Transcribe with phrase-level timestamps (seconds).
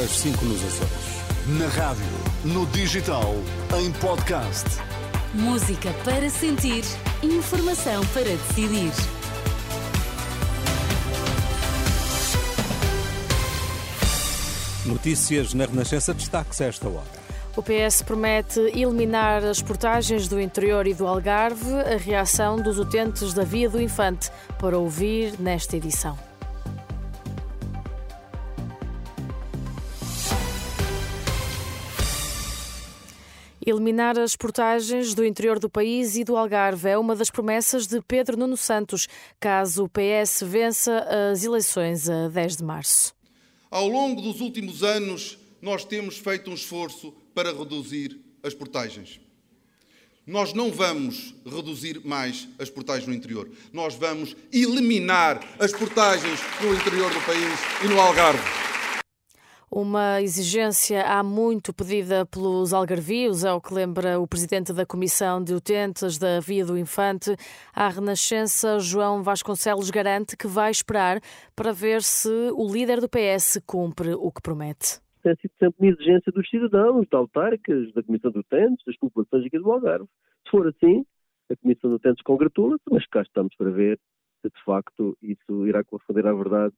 [0.00, 1.20] horas 5 nos Açores.
[1.58, 2.04] Na rádio,
[2.44, 3.34] no digital,
[3.78, 4.66] em podcast.
[5.34, 6.84] Música para sentir,
[7.22, 8.92] informação para decidir.
[14.86, 17.20] Notícias na Renascença destaques a esta hora.
[17.56, 23.34] O PS promete eliminar as portagens do interior e do Algarve, a reação dos utentes
[23.34, 26.29] da Via do Infante, para ouvir nesta edição.
[33.70, 38.02] Eliminar as portagens do interior do país e do Algarve é uma das promessas de
[38.02, 39.06] Pedro Nuno Santos,
[39.38, 43.14] caso o PS vença as eleições a 10 de março.
[43.70, 49.20] Ao longo dos últimos anos, nós temos feito um esforço para reduzir as portagens.
[50.26, 53.48] Nós não vamos reduzir mais as portagens no interior.
[53.72, 58.59] Nós vamos eliminar as portagens no interior do país e no Algarve.
[59.72, 65.40] Uma exigência há muito pedida pelos algarvios, é o que lembra o presidente da Comissão
[65.40, 67.36] de Utentes da Via do Infante.
[67.72, 71.20] A Renascença, João Vasconcelos, garante que vai esperar
[71.54, 75.00] para ver se o líder do PS cumpre o que promete.
[75.22, 79.46] Tem sido sempre uma exigência dos cidadãos, da autárquicas, da Comissão de Utentes, das populações
[79.46, 80.08] aqui do Algarve.
[80.46, 81.06] Se for assim,
[81.48, 84.00] a Comissão de Utentes congratula-se, mas cá estamos para ver
[84.42, 86.74] se de facto isso irá corresponder à verdade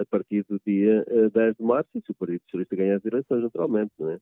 [0.00, 2.96] a partir do dia uh, eh, 10 de março e se o Partido Socialista ganhar
[2.96, 4.18] as eleições, naturalmente, não é?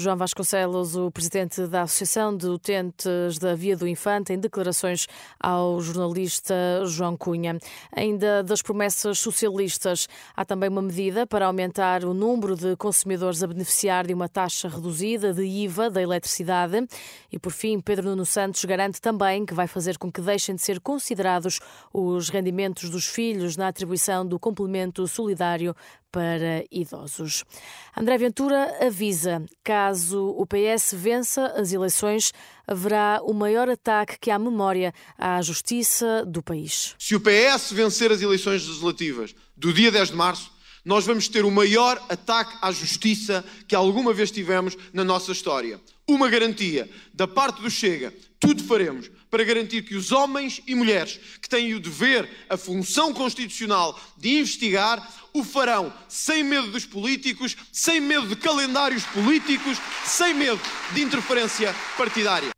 [0.00, 5.08] João Vasconcelos, o presidente da Associação de Utentes da Via do Infante, em declarações
[5.40, 6.54] ao jornalista
[6.86, 7.58] João Cunha.
[7.90, 13.48] Ainda das promessas socialistas, há também uma medida para aumentar o número de consumidores a
[13.48, 16.86] beneficiar de uma taxa reduzida de IVA da eletricidade.
[17.32, 20.62] E, por fim, Pedro Nuno Santos garante também que vai fazer com que deixem de
[20.62, 21.58] ser considerados
[21.92, 25.74] os rendimentos dos filhos na atribuição do complemento solidário
[26.10, 27.44] para idosos.
[27.96, 32.32] André Ventura avisa: caso o PS vença as eleições,
[32.66, 36.94] haverá o maior ataque que há memória à justiça do país.
[36.98, 40.57] Se o PS vencer as eleições legislativas do dia 10 de março,
[40.88, 45.78] nós vamos ter o maior ataque à justiça que alguma vez tivemos na nossa história.
[46.08, 48.10] Uma garantia da parte do Chega,
[48.40, 53.12] tudo faremos para garantir que os homens e mulheres que têm o dever, a função
[53.12, 59.76] constitucional de investigar, o farão sem medo dos políticos, sem medo de calendários políticos,
[60.06, 60.58] sem medo
[60.94, 62.57] de interferência partidária.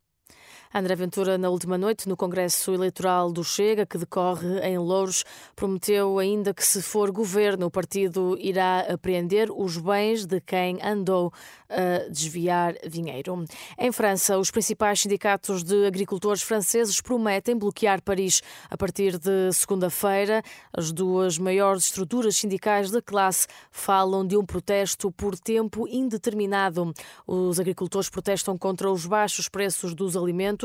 [0.72, 5.24] André Ventura, na última noite, no Congresso Eleitoral do Chega, que decorre em Louros,
[5.56, 11.32] prometeu ainda que, se for governo, o partido irá apreender os bens de quem andou
[11.68, 13.44] a desviar dinheiro.
[13.76, 20.40] Em França, os principais sindicatos de agricultores franceses prometem bloquear Paris a partir de segunda-feira.
[20.72, 26.94] As duas maiores estruturas sindicais da classe falam de um protesto por tempo indeterminado.
[27.26, 30.59] Os agricultores protestam contra os baixos preços dos alimentos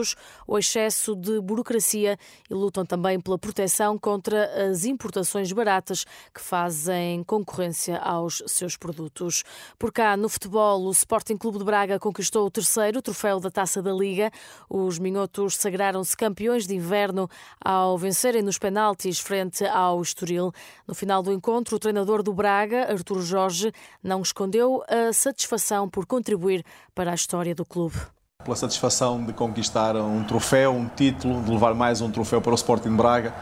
[0.48, 2.18] o excesso de burocracia
[2.50, 9.44] e lutam também pela proteção contra as importações baratas que fazem concorrência aos seus produtos.
[9.80, 13.82] Por cá, no futebol, o Sporting Clube de Braga conquistou o terceiro troféu da Taça
[13.82, 14.32] da Liga.
[14.70, 17.30] Os minhotos sagraram-se campeões de inverno
[17.64, 20.52] ao vencerem nos penaltis frente ao Estoril.
[20.88, 23.72] No final do encontro, o treinador do Braga, Artur Jorge,
[24.04, 26.64] não escondeu a satisfação por contribuir
[26.94, 28.15] para a história do clube
[28.46, 32.56] pela satisfação de conquistar um troféu, um título, de levar mais um troféu para o
[32.56, 33.34] Sporting Braga.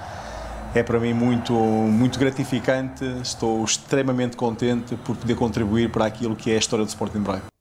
[0.73, 6.49] É para mim muito, muito gratificante, estou extremamente contente por poder contribuir para aquilo que
[6.49, 7.52] é a história do Sporting Braga.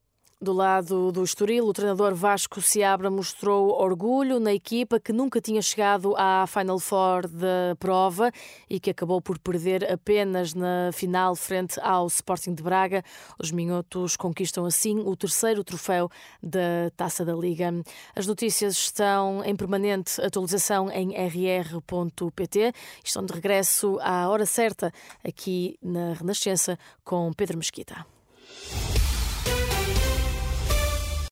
[0.43, 5.63] Do lado do Estoril, o treinador Vasco Seabra mostrou orgulho na equipa que nunca tinha
[5.63, 8.33] chegado à Final Four da prova
[8.69, 13.05] e que acabou por perder apenas na final frente ao Sporting de Braga.
[13.39, 16.11] Os minhotos conquistam assim o terceiro troféu
[16.43, 17.73] da Taça da Liga.
[18.17, 22.73] As notícias estão em permanente atualização em rr.pt.
[23.05, 24.93] Estão de regresso à hora certa
[25.25, 28.05] aqui na Renascença com Pedro Mesquita.